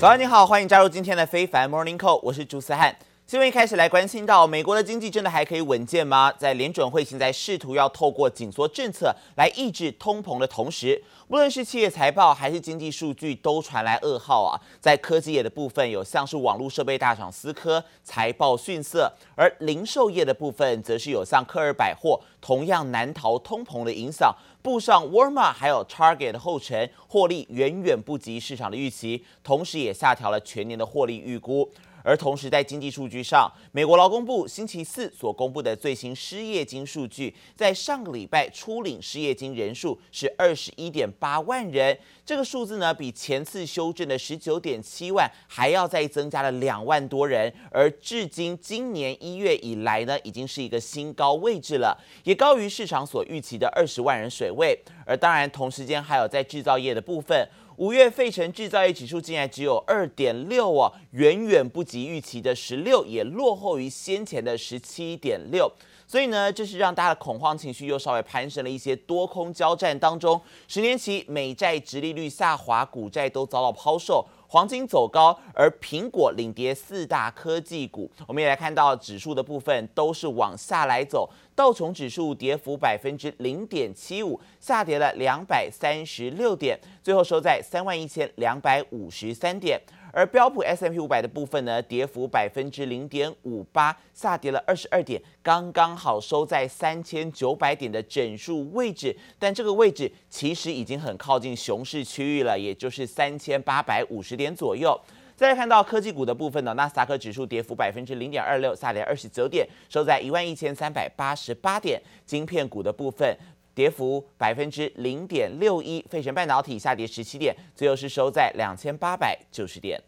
[0.00, 2.96] 早安，你好，欢迎加入今天的非凡 Morning Call，我是朱思翰。
[3.26, 6.32] 新闻一开始来关心到，美国的经济真的还可以稳健吗？
[6.38, 14.58] 在联准会现在试图要透过紧缩政策来抑制通膨的同时，无论是企业财报还是经济数据都传来噩耗啊。
[14.80, 31.70] 在科技业的部分，有像是网络设备大厂思科财报逊色，而零售业的部分则是有像科尔百货同样难逃通膨的影响，步上沃尔玛还有 Target 的后尘，获利远远不及市场的预期，同时也下调了全年的获利预估。
[32.02, 54.78] 而同时，在经济数据上，美国劳工部星期四所公布的最新失业金数据，在上个礼拜初领失业金人数是二十一点八万人，这个数字呢，比前次修正的十九点七万还要再增加了两万多人，而至今今年一月以来呢，已经是一个新高位置了，也高于市场所预期的二十万人水位。
[55.04, 57.48] 而当然，同时间还有在制造业的部分。
[57.80, 65.66] 五月费城制造业指数竟然只有二点六哦，远远不及预期的十六，也落后于先前的十七点六。
[66.06, 68.94] 所以呢，这是让大家的恐慌情绪又稍微攀升了一些。
[68.94, 74.26] 多空交战当中，十年期美债殖利率下滑，股债都遭到抛售。
[74.52, 78.10] 黄金走高，而苹果领跌四大科技股。
[78.26, 89.80] 我们也来看到指数的部分都是往下来走，道琼指数跌幅百分之零点七五，下跌了两百三十六点，最后收在三万一千两百五十三点。
[90.12, 99.16] 而标普 S M P 五百的部分呢，跌幅百分之零点五八，下跌了二十二点，刚刚好收在三千九百点的整数位置。
[99.38, 104.98] 但这个位置其实已经很靠近熊市区域了，也就是三千八百五十点左右。
[105.36, 112.00] 再来看到科技股的部分呢，纳斯达克指数跌幅百分之零点二六，下跌二十九点，收在一万一千三百八十八点。
[112.26, 113.36] 晶片股的部分。
[113.80, 119.98] 跌幅百分之零点六一，费城半导体下跌十七点，最后是收在两千八百九十点。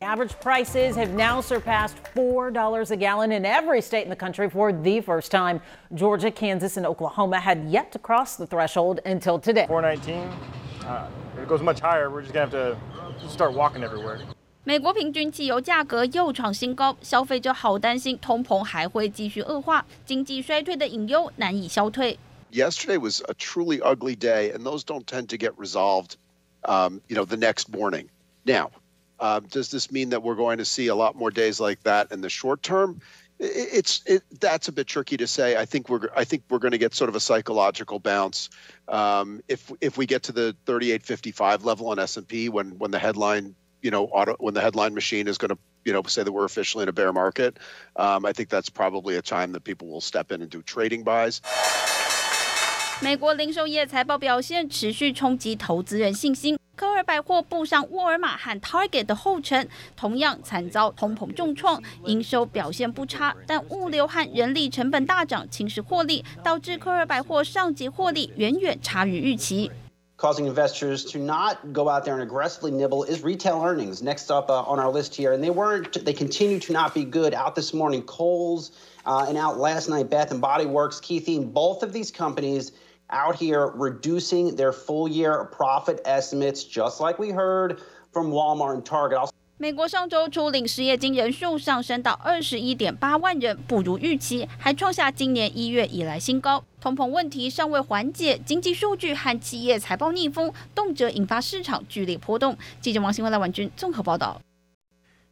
[0.00, 4.46] Average prices have now surpassed four dollars a gallon in every state in the country
[4.46, 5.60] for the first time.
[5.94, 9.66] Georgia, Kansas, and Oklahoma had yet to cross the threshold until today.
[9.66, 10.28] Four nineteen.
[10.86, 11.06] Uh,
[11.40, 12.76] it goes much higher, we're just gonna have to
[13.26, 14.18] start walking everywhere.
[14.64, 22.18] 美国平均汽油价格又创新高，消费者好担心通膨还会继续恶化，经济衰退的隐忧难以消退。
[22.54, 26.16] Yesterday was a truly ugly day, and those don't tend to get resolved,
[26.64, 28.10] um, you know, the next morning.
[28.44, 28.70] Now,
[29.20, 32.10] uh, does this mean that we're going to see a lot more days like that
[32.10, 33.00] in the short term?
[33.38, 35.56] It's it, that's a bit tricky to say.
[35.56, 38.50] I think we're I think we're going to get sort of a psychological bounce
[38.88, 43.56] um, if if we get to the 38.55 level on S&P when when the headline
[43.80, 46.44] you know auto when the headline machine is going to you know say that we're
[46.44, 47.58] officially in a bear market.
[47.96, 51.02] Um, I think that's probably a time that people will step in and do trading
[51.02, 51.40] buys.
[53.02, 69.72] 美国零售业财报表现持续冲击投资人信心，科尔百货步上沃尔玛和 Target 的后尘，同样惨遭通膨重创，营收表现不差，但物流和人力成本大涨侵蚀获利，导致科尔百货上季获利远远差于预期。
[70.16, 74.00] Causing investors to not go out there and aggressively nibble is retail earnings.
[74.00, 76.04] Next up uh, on our list here, and they weren't.
[76.04, 77.34] They continue to not be good.
[77.34, 78.70] Out this morning, Kohl's,
[79.04, 81.00] uh, and out last night, Bath and Body Works.
[81.00, 82.70] Key theme: both of these companies.
[83.12, 87.78] Out here reducing their full year profit estimates, just like we heard
[88.12, 89.28] from Walmart and Target.
[89.58, 96.64] 美国上周初领失业金人数上升到二十一点八万人，不如预期，还创下今年一月以来新高。
[96.80, 102.56] 通膨问题尚未缓解，经济数据和企业财报逆风，动辄引发市场剧烈波动。
[102.80, 104.40] 记者王新文、赖婉君综合报道。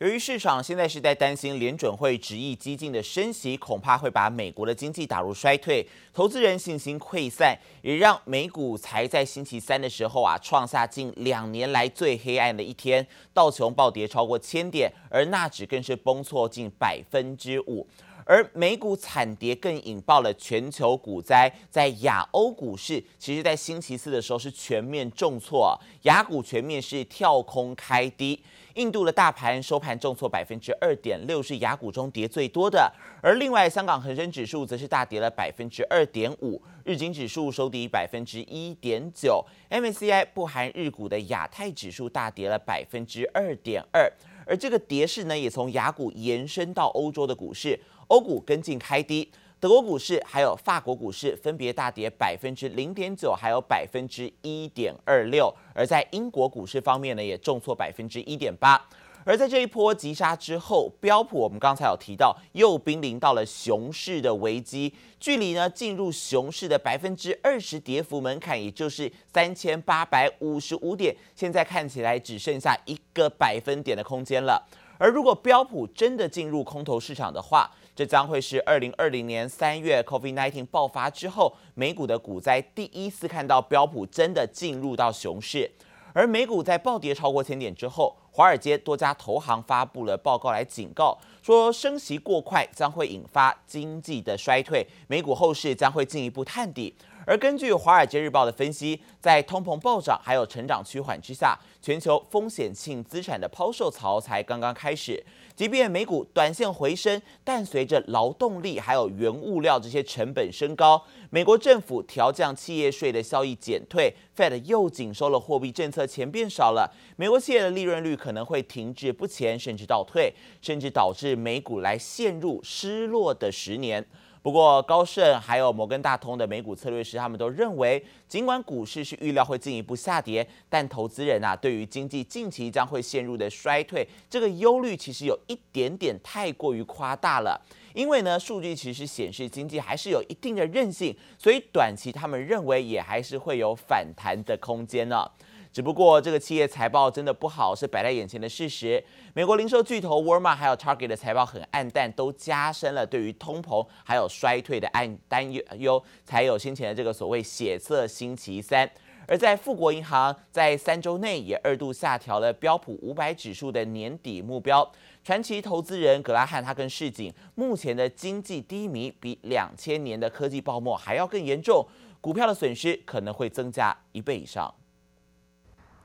[0.00, 17.86] 由于市场现在是在担心联准会执意激进的升息，恐怕会把美国的经济打入衰退，投资人信心溃散，也让美股才在星期三的时候啊，创下近两年来最黑暗的一天，道琼暴跌超过千点，而纳指更是崩挫近百分之五，
[18.24, 28.42] 而美股惨跌更引爆了全球股灾，在亚欧股市，其实在星期四的时候是全面重挫，亚股全面是跳空开低。
[28.74, 32.92] 印度的大盘收盘重挫百分之二点六，是雅股中跌最多的。
[33.22, 44.10] 而另外，香港恒生指数则是大跌了百分之二点五，日经指数收低百分之一点九，MSCI 不含日股的亚太指数大跌了百分之二点二。
[44.46, 47.78] 而这个跌势呢，也从雅股延伸到欧洲的股市，
[48.08, 49.28] 欧股跟进开低。
[49.60, 55.54] 德国股市还有法国股市分别大跌百分之零点九，还有百分之一点二六。
[55.74, 58.82] 而在英国股市方面呢，也重挫百分之一点八。
[59.22, 74.66] 而在这一波急杀之后，标普我们刚才有提到又濒临到了熊市的危机，距离呢进入熊市的百分之二十跌幅门槛，也就是三千八百五十五点，现在看起来只剩下一个百分点的空间了。
[74.96, 77.70] 而如果标普真的进入空头市场的话，
[78.00, 85.70] 这将会是二零二零年三月 COVID-19 爆发之后，美股的股灾第一次看到标普真的进入到熊市。
[86.14, 96.94] 而美股在暴跌超过千点之后，华尔街多家投行发布了报告来警告，说升息过快将会引发经济的衰退，美股后市将会进一步探底。
[97.30, 105.24] 而根据《华尔街日报》的分析，在通膨暴涨还有成长趋缓之下，全球风险性资产的抛售潮才刚刚开始。
[105.54, 111.00] 即便美股短线回升，但随着劳动力还有原物料这些成本升高，
[111.30, 124.04] 美国政府调降企业税的效益减退，Fed 又紧收了货币政策钱变少了，美国企业的利润率可能会停滞不前，甚至倒退，甚至导致美股来陷入失落的十年。
[124.42, 137.60] 不过，高盛还有摩根大通的美股策略师，他们都认为，尽管股市是预料会进一步下跌，但投资人啊，对于经济近期将会陷入的衰退，这个忧虑其实有一点点太过于夸大了。
[137.92, 145.28] 因为呢，数据其实显示经济还是有一定的韧性，所以短期他们认为也还是会有反弹的空间呢。
[145.72, 149.02] 只不过这个企业财报真的不好，是摆在眼前的事实。
[149.34, 158.90] 美国零售巨头沃尔玛还有 Target 的财报很黯淡，都加深了对于通膨还有衰退的担担忧，才有先前的这个所谓血色星期三。
[159.28, 164.90] 而在富国银行在三周内也二度下调了标普五百指数的年底目标。
[165.22, 171.86] 传奇投资人葛拉汉他更示警，目前的经济低迷比两千年的科技泡沫还要更严重，
[172.20, 174.74] 股票的损失可能会增加一倍以上。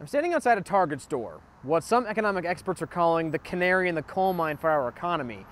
[0.01, 3.95] I'm standing outside a Target store, what some economic experts are calling the canary in
[3.95, 5.45] the coal mine for our economy.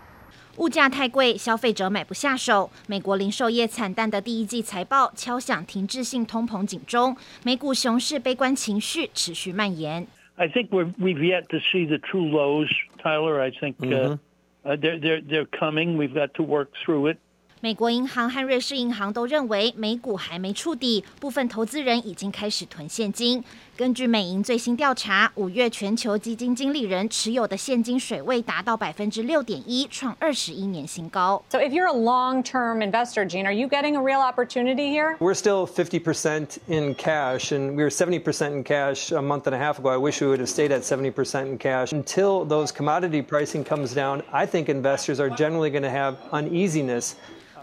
[0.56, 2.70] 物价太贵，消费者买不下手。
[2.86, 10.06] 美国零售业惨淡的第一季财报敲响停滞性通膨警钟，美股熊市悲观情绪持续蔓延。
[10.36, 12.68] I think we're, we've yet to see the true lows,
[13.02, 13.40] Tyler.
[13.40, 14.16] I think uh,
[14.64, 15.96] uh, they're, they're, they're coming.
[15.96, 17.18] We've got to work through it.
[17.62, 23.42] 美国银行和瑞士银行都认为美股还没触底，部分投资人已经开始囤现金。
[23.76, 31.42] 根据美银最新调查，五月全球基金经理人持有的现金水位达到百分之六点一，创二十一年新高。
[31.50, 35.16] So if you're a long-term investor, Gene, are you getting a real opportunity here?
[35.18, 39.58] We're still 50% in cash, and we were 70% in cash a month and a
[39.58, 39.88] half ago.
[39.90, 41.92] I wish we would have stayed at 70% in cash.
[41.92, 47.16] Until those commodity pricing comes down, I think investors are generally going to have uneasiness.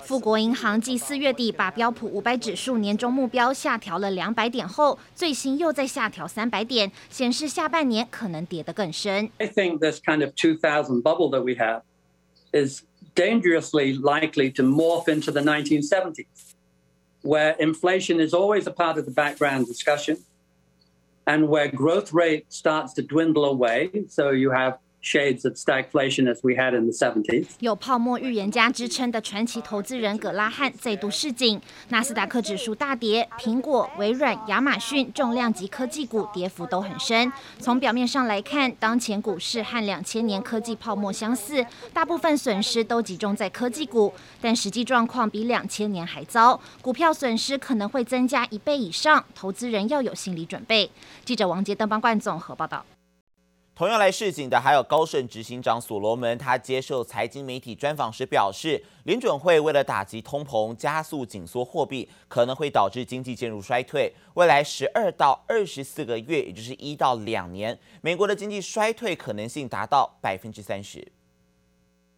[0.04, 9.30] 富国银行继四月底把标普五百指数年终目标下调了两百点后，最新又再下调三百点，显示下半年可能跌得更深。
[9.39, 11.81] I think this kind of 2000 bubble that we have
[12.51, 12.83] is
[13.16, 16.54] dangerously likely to morph into the 1970s,
[17.24, 20.18] where inflation is always a part of the background discussion,
[21.25, 23.89] and where growth rate starts to dwindle away.
[24.10, 27.47] So you have Shades of stagflation as we had in the 70s。
[27.61, 37.32] 有泡沫预言家之称的传奇投资人葛拉汉再度示警，纳斯达克指数大跌，苹果、微软、亚马逊重量级科技股跌幅都很深。
[37.58, 41.64] 从表面上来看，当前股市和两千年科技泡沫相似，
[41.94, 50.91] 大部分损失都集中在科技股，但实际状况比两千年还糟，股票损失可能会增加一倍以上，投资人要有心理准备。
[51.25, 52.85] 记者王杰、邓邦冠综合报道。
[53.75, 64.14] 同样来示警的还有高盛执行长所罗门，他接受财经媒体专访时表示，联准会为了打击通膨，加速紧缩货币，可能会导致经济进入衰退。
[64.35, 71.11] 未来十二到二十四个月，也就是一到两年，美国的经济衰退可能性达到百分之三十。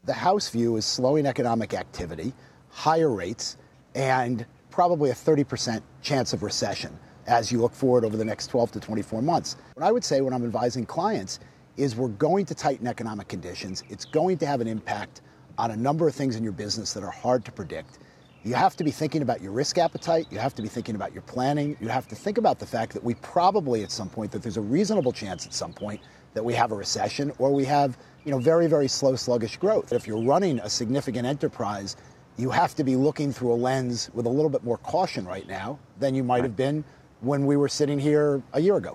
[0.04, 2.32] The House view is slowing economic activity,
[2.74, 3.52] higher rates,
[3.94, 6.90] and probably a 30% chance of recession
[7.26, 9.56] as you look forward over the next 12 to 24 months.
[9.74, 11.40] What I would say when I'm advising clients
[11.76, 13.82] is we're going to tighten economic conditions.
[13.88, 15.22] It's going to have an impact
[15.58, 17.98] on a number of things in your business that are hard to predict.
[18.44, 20.26] You have to be thinking about your risk appetite.
[20.30, 21.76] You have to be thinking about your planning.
[21.80, 24.56] You have to think about the fact that we probably at some point, that there's
[24.56, 26.00] a reasonable chance at some point
[26.34, 29.92] that we have a recession or we have, you know, very, very slow, sluggish growth.
[29.92, 31.96] If you're running a significant enterprise,
[32.36, 35.46] you have to be looking through a lens with a little bit more caution right
[35.46, 36.82] now than you might have been
[37.22, 38.94] when we were sitting here a year ago.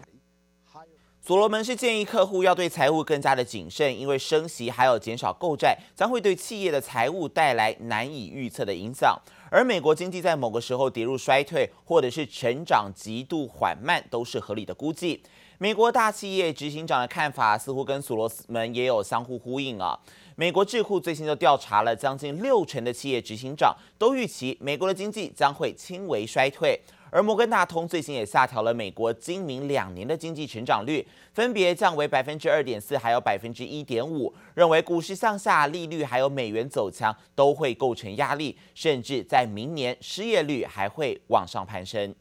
[1.22, 9.20] 所罗门是建议客户要对财务更加的谨慎，因为升息还有减少购债将会对企业的财务带来难以预测的影响。
[9.52, 15.22] 而美国经济在某个时候跌入衰退，或者是成长极度缓慢，都是合理的估计。
[15.58, 20.00] 美国大企业执行长的看法似乎跟所罗门也有相互呼应啊。
[20.36, 26.80] 美国智库最新就调查了将近六成的企业执行长都预期美国的经济将会轻微衰退，
[27.10, 42.14] 而摩根大通最新也下调了美国今明两年的经济成长率，分别降为百分之二点四，还有百分之一点五，认为股市向下、利率还有美元走强都会构成压力，甚至在明年失业率还会往上攀升。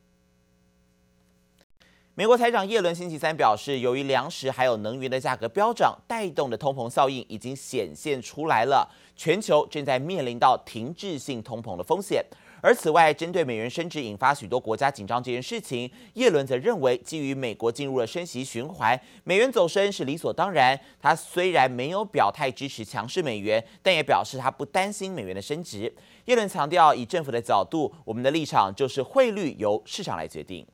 [2.18, 12.24] 美国财长耶伦星期三表示，由于粮食还有能源的价格飙涨，带动的通膨效应已经显现出来了，全球正在面临到停滞性通膨的风险。
[12.60, 20.78] 而此外，针对美元升值引发许多国家紧张这件事情，耶伦则认为，基于美国进入了升息循环，美元走升是理所当然。
[21.00, 25.92] 他虽然没有表态支持强势美元，但也表示他不担心美元的升值。
[26.24, 30.66] 耶伦强调，以政府的角度，我们的立场就是汇率由市场来决定。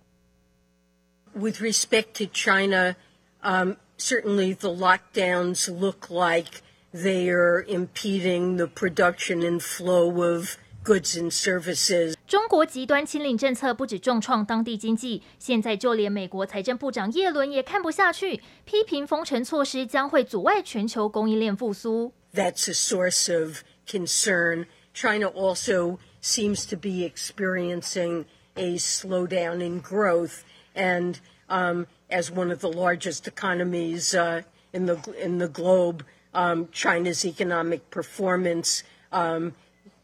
[1.34, 2.94] With respect to China,
[3.42, 6.62] um, certainly the lockdowns look like
[6.92, 12.15] they are impeding the production and flow of goods and services.
[12.27, 22.13] 中国极端清零政策不止重创当地经济，现在就连美国财政部长耶伦也看不下去，批评封城措施将会阻碍全球供应链复苏。
[22.33, 24.67] That's a source of concern.
[24.93, 30.43] China also seems to be experiencing a slowdown in growth.
[30.75, 31.19] And
[31.50, 34.41] um, as one of the largest economies uh,
[34.74, 39.53] in the in the globe, um, China's economic performance um,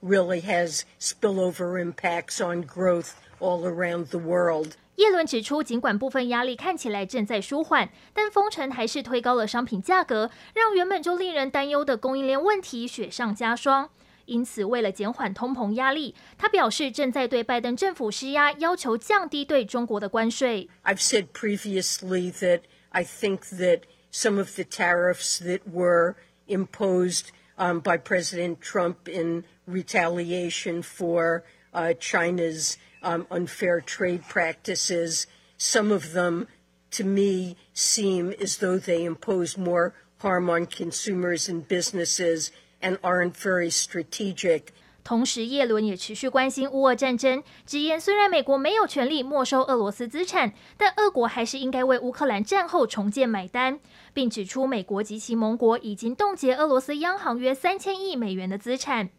[0.02, 4.74] really has spillover impacts on growth all around the world.
[4.98, 13.90] 耶伦指出，尽管部分压力看起来正在舒缓，但封城还是推高了商品价格，让原本就令人担忧的供应链问题雪上加霜。
[14.26, 20.70] 因此，为了减缓通膨压力，他表示正在对拜登政府施压，要求降低对中国的关税。
[20.84, 23.82] I've said previously that I think that
[24.14, 26.16] some of the tariffs that were
[26.48, 31.44] imposed um, by President Trump in retaliation for
[31.74, 35.26] uh, China's um, unfair trade practices,
[35.58, 36.48] some of them,
[36.92, 42.52] to me, seem as though they impose more harm on consumers and businesses.
[42.86, 44.74] And aren't very strategic.
[45.06, 53.80] 同时，耶伦也持续关心乌俄战争，直言虽然美国没有权利没收俄罗斯资产，但俄国还是应该为乌克兰战后重建买单，
[54.14, 59.10] 并指出美国及其盟国已经冻结俄罗斯央行约三千亿美元的资产。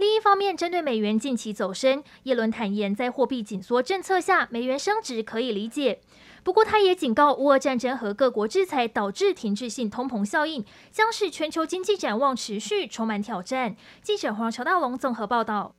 [0.00, 6.00] 另一方面，针对美元近期走升，耶伦坦言，在货币紧缩政策下，美元升值可以理解。
[6.42, 13.76] 不过，他也警告，乌俄战争和各国制裁导致停滞性通膨效应，将使全球经济展望持续充满挑战。
[14.02, 15.74] 记者黄乔大龙综合报道。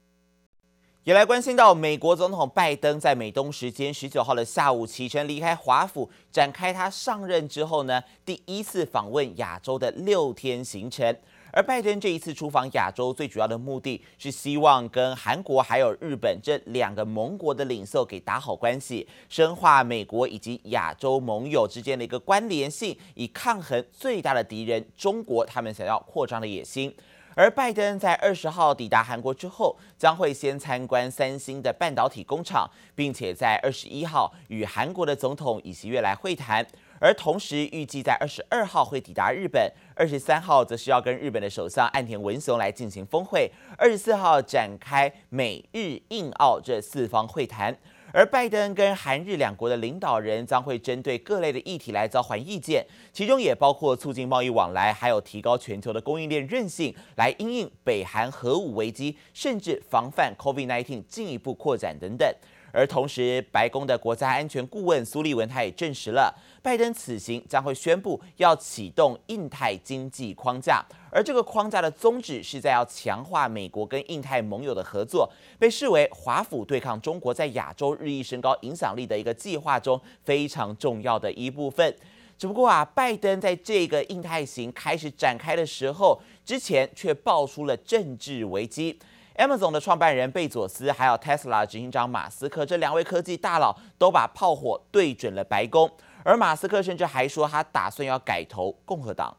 [1.03, 11.17] 也来关心到，美国总统拜登在美东时间十九号的下午启程离开华府，展开他上任之后呢，第一次访问亚洲的六天行程。
[11.53, 26.93] 而拜登这一次出访亚洲，最主要的目的是希望跟韩国还有日本这两个盟国的领袖给打好关系，深化美国以及亚洲盟友之间的一个关联性，以抗衡最大的敌人中国他们想要扩张的野心。
[27.33, 36.65] 而拜登在二十号抵达韩国之后，将会先参观三星的半导体工厂，并且在二十一号与韩国的总统尹锡悦来会谈。
[37.01, 47.75] 而同时，预计在二十二号会抵达日本，二十三号则是要跟日本的首相岸田文雄来进行峰会，二十四号展开美日印澳这四方会谈。
[48.13, 62.29] 而拜登跟韩日两国的领导人将会针对各类的议题来交换意见，其中也包括促进贸易往来，还有提高全球的供应链韧性，来因应北韩核武危机，甚至防范 COVID-19 进一步扩展等等。
[62.71, 81.95] 而同时，白宫的国家安全顾问苏利文他也证实了，拜登此行将会宣布要启动印太经济框架，而这个框架的宗旨是在要强化美国跟印太盟友的合作，被视为华府对抗中国在亚洲日益升高影响力的一个计划中非常重要的一部分。
[82.37, 88.97] 只不过啊，拜登在这个印太行开始展开的时候，之前却爆出了政治危机。
[89.37, 95.89] Amazon 的创办人贝佐斯，还有 Tesla 执行长马斯克，这两位科技大佬都把炮火对准了白宫，
[96.23, 99.37] 而马斯克甚至还说他打算要改投共和党。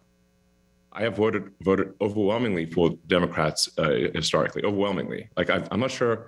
[0.90, 5.28] I have voted voted overwhelmingly for Democrats, uh, historically, overwhelmingly.
[5.37, 6.26] Like I, I'm not sure.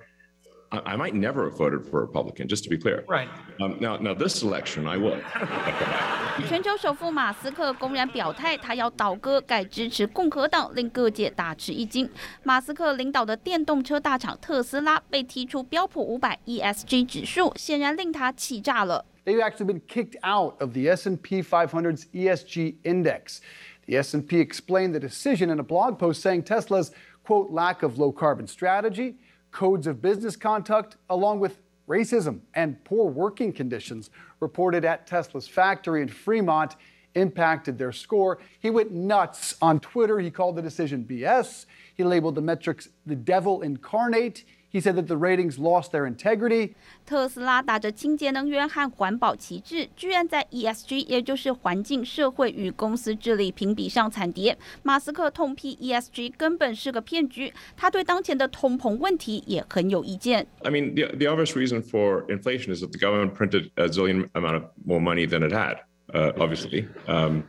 [0.72, 3.04] I might never have voted for a Republican, just to be clear.
[3.08, 3.28] Right.
[3.60, 5.18] Um, now, now this election, I will.
[6.48, 12.08] 全球首富马斯克公然表态，他要倒戈改支持共和党，令各界大吃一惊。
[12.44, 19.04] 马斯克领导的电动车大厂特斯拉被踢出标普五百 ESG 指数，显然令他气炸了。
[19.24, 23.40] they've actually been kicked out of the S&P 500's ESG index.
[23.86, 26.92] The S&P explained the decision in a blog post saying Tesla's
[27.24, 29.16] quote lack of low carbon strategy,
[29.55, 34.09] codes of business conduct, along with racism and poor working conditions
[34.41, 36.75] reported at Tesla's factory in Fremont
[37.13, 38.39] impacted their score.
[38.59, 40.19] He went nuts on Twitter.
[40.19, 41.67] He called the decision BS.
[41.95, 44.43] He labeled the metrics the devil incarnate.
[44.74, 46.74] He said that the ratings lost their integrity.
[47.04, 54.56] 特斯拉打着清洁能源和环保旗帜，居然在 ESG，也就是环境、社会与公司治理评比上惨跌。
[54.84, 60.46] 马斯克痛批 ESG 根本是个骗局，他对当前的通膨问题也很有意见。
[60.62, 64.54] I mean, the, the obvious reason for inflation is that the government printed a zillion amount
[64.54, 65.78] of more money than it had,
[66.14, 66.86] uh, obviously.
[67.08, 67.42] Um,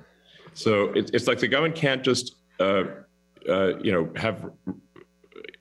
[0.55, 2.86] so it, it's like the government can't just, uh,
[3.48, 4.50] uh, you know, have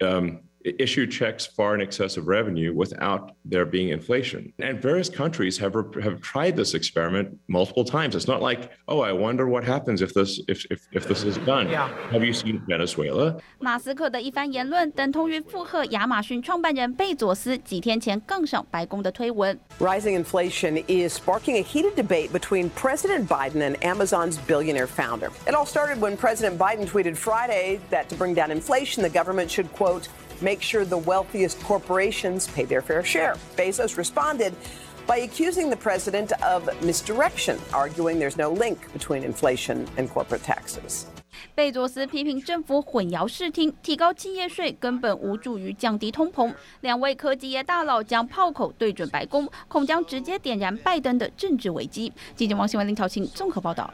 [0.01, 0.41] um,
[0.79, 4.53] issue checks far in excess of revenue without there being inflation.
[4.59, 5.73] And various countries have
[6.03, 8.15] have tried this experiment multiple times.
[8.15, 11.39] It's not like, oh, I wonder what happens if this if if, if this is
[11.47, 11.71] done.
[11.71, 11.89] Yeah.
[12.11, 13.41] Have you seen Venezuela?
[13.59, 19.59] 马斯克的一番言论，等同于附和亚马逊创办人贝佐斯几天前杠上白宫的推文。
[19.79, 25.31] Rising inflation is sparking a heated debate between President Biden and Amazon's billionaire founder.
[25.47, 29.51] It all started when President Biden tweeted Friday that to bring down inflation, the government
[29.51, 30.11] should quote
[30.41, 33.35] make sure the wealthiest corporations pay their fair share.
[33.57, 34.53] Bezos responded
[35.07, 41.05] by accusing the president of misdirection, arguing there's no link between inflation and corporate taxes.
[41.55, 46.53] 贝佐斯批评政府混淆视听，提高企业税根本无助于降低通膨。
[46.83, 52.13] 两位科技业大佬将炮口对准白宫，恐将直接点燃拜登的政治危机。
[52.37, 53.93] 记者王新文、林条晴综合报道。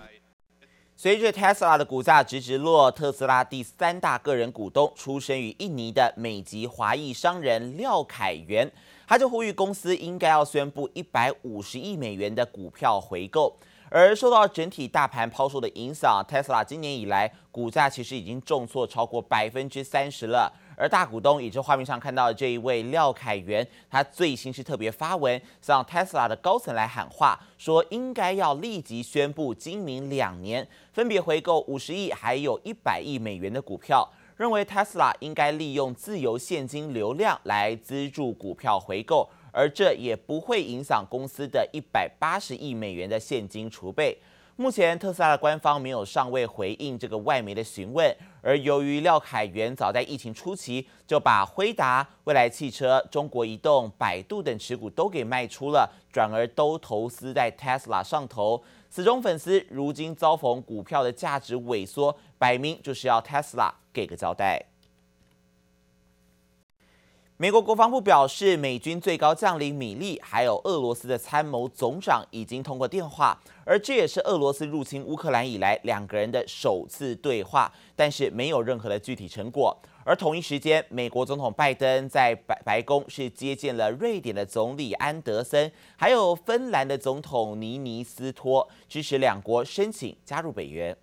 [1.02, 8.72] 随着 Tesla 的股价直直落，特斯拉第三大个人股东、出生于印尼的美籍华裔商人廖凯元，
[9.08, 13.58] 他就呼吁公司应该要宣布一百五十亿美元的股票回购。
[13.90, 20.54] 而受到整体大盘抛售的影响，Tesla 今年以来股价其实已经重挫超过百分之三十了。
[20.76, 44.18] 而大股东，也就画面上看到的这一位廖凯元，他最新是特别发文，向 Tesla 的高层来喊话，说应该要立即宣布今明两年分别回购五十亿还有一百亿美元的股票，认为 Tesla 应该利用自由现金流量来资助股票回购，而这也不会影响公司的一百八十亿美元的现金储备。
[44.58, 64.71] 目前特斯拉的官方没有尚未回应这个外媒的询问，而由于廖凯元早在疫情初期就把辉达、未来汽车、中国移动、百度等持股都给卖出了，转而都投资在 Tesla 上头，死忠粉丝如今遭逢股票的价值萎缩，摆明就是要 Tesla 给个交代。
[67.42, 79.76] 美国国防部表示，美军最高将领米利还有俄罗斯的参谋总长已经通过电话，而这也是俄罗斯入侵乌克兰以来两个人的首次对话，但是没有任何的具体成果。
[80.06, 90.96] 而同一时间，美国总统拜登在白白宫是接见了瑞典的总理安德森，还有芬兰的总统尼尼斯托，支持两国申请加入北约。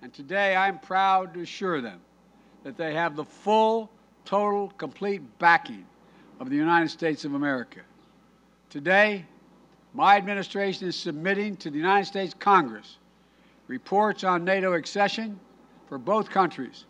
[0.00, 1.98] Today I'm proud to assure them
[2.62, 3.88] that they have the full
[4.24, 5.84] total, complete backing
[6.40, 7.80] of the United States of America.
[8.70, 9.24] Today,
[9.92, 12.98] my administration is submitting to the United States Congress
[13.68, 15.38] reports on NATO accession
[15.88, 16.86] for both countries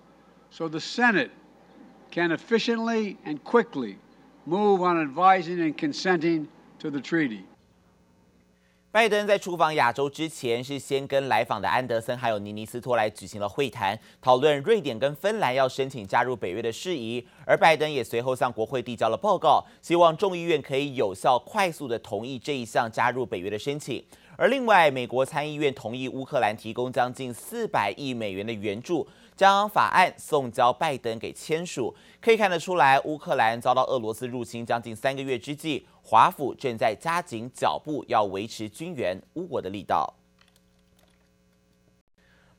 [0.50, 1.30] so the Senate
[2.10, 3.98] can efficiently and quickly
[4.46, 7.44] move on advising and consenting to the treaty.
[8.94, 17.26] 拜登在出访亚洲之前，是先跟来访的安德森还有尼尼斯托来举行了会谈，讨论瑞典跟芬兰要申请加入北约的事宜。
[17.44, 24.00] 而拜登也随后向国会递交了报告，希望众议院可以有效、快速的同意这一项加入北约的申请。
[24.36, 29.06] 而另外，美国参议院同意乌克兰提供将近四百亿美元的援助。
[29.36, 40.14] 将法案送交拜登给签署，可以看得出来，乌克兰遭到俄罗斯入侵将近三个月之际，华府正在加紧脚步，要维持军援乌国的力道。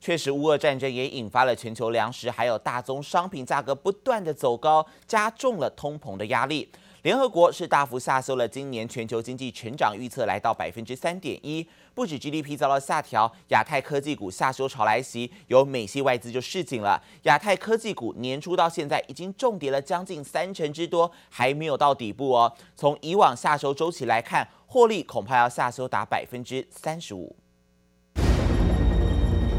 [0.02, 6.70] 确实，乌俄战争也引发了全球粮食还有大宗商品价格不断的走高，加重了通膨的压力。
[7.06, 11.64] 联合国是大幅下修了今年全球经济成长预测，来到百分之三点一。
[11.94, 17.00] 不止 GDP 遭到下调，亚太科技股下修潮来袭，有美系外资就示警了。
[17.26, 22.52] 亚太科技股年初到现在已经重跌了将近三成之多，还没有到底部哦。
[22.76, 27.36] 从以往下修周期来看，获利恐怕要下修达百分之三十五。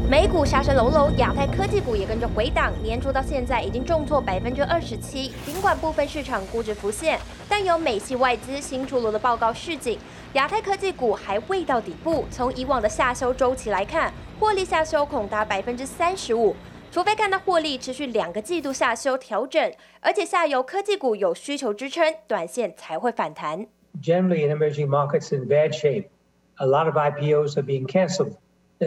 [0.09, 5.33] 美股杀声隆隆，亚太科技股也跟着回档，年初到现在已经重挫百分之二十七。
[5.45, 9.99] 尽管部分市场估值浮现，但有美系外资新出炉的报告示警，
[10.31, 12.23] 亚太科技股还未到底部。
[12.31, 16.55] 从以往的下修周期来看，获利下修恐达百分之三十五，
[16.89, 23.67] 除非看到获利持续两个季度下修调整，而且下游科技股有需求支撑，短线才会反弹。
[24.01, 26.05] Generally, in emerging markets in bad shape,
[26.55, 28.37] a lot of IPOs are being canceled.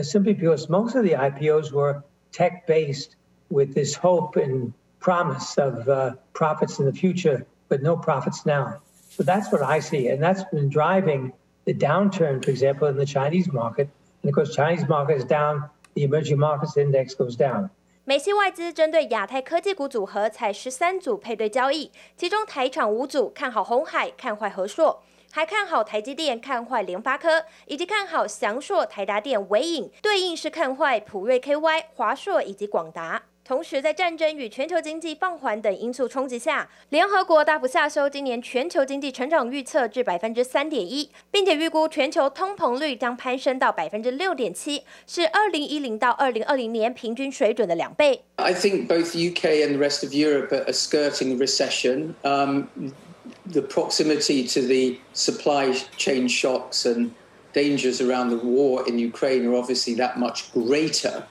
[0.02, 3.16] simply because most of the IPOs were tech based
[3.50, 8.82] with this hope and promise of uh, profits in the future, but no profits now.
[9.10, 10.08] So that's what I see.
[10.10, 11.32] And that's been driving
[11.66, 13.88] the downturn, for example, in the Chinese market.
[14.22, 17.70] And of course, Chinese market is down, the emerging markets index goes down.
[18.08, 25.02] 美系外资针对亚太科技股组合采十三组配对交易，其中台厂五组看好鸿海，看坏和硕。
[25.33, 33.23] 还看好台积电，看坏联发科，以及看好祥硕、台达电、纬颖，对应是看坏普瑞 KY、华硕以及广达。
[33.45, 48.23] 同时，在战争与全球经济放缓等因素冲击下，联合国大幅下修今年全球经济成长预测至百分之三点一，并且预估全球通膨率将攀升到百分之六点七，是二零一零到二零二零年平均水准的两倍。
[48.37, 52.15] I think both UK and the rest of Europe are skirting recession.
[52.23, 52.67] Um,
[53.50, 57.12] the proximity to the supply chain shocks and
[57.54, 61.24] dangers around the war in Ukraine are obviously that much greater,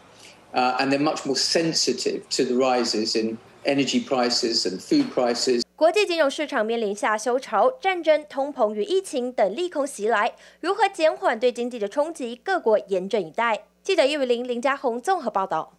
[0.53, 5.63] uh, and they're much more sensitive to the rises in energy prices and food prices.
[5.77, 12.41] 国际金融市场面临下修潮，战争、通膨与疫情等利空袭来，如何减缓对经济的冲击？
[12.45, 13.65] 各国严阵以待。
[13.83, 15.73] 记者叶雨林、林家宏综合报道。